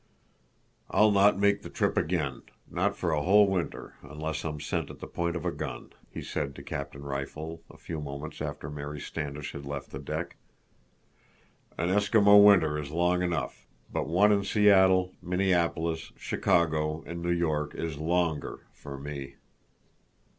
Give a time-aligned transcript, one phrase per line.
[0.89, 5.35] "I'll not make the trip again—not for a whole winter—unless I'm sent at the point
[5.35, 9.63] of a gun," he said to Captain Rifle, a few moments after Mary Standish had
[9.63, 10.37] left the deck.
[11.77, 17.75] "An Eskimo winter is long enough, but one in Seattle, Minneapolis, Chicago, and New York
[17.75, 19.35] is longer—for me."